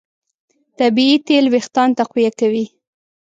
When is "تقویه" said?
1.99-2.31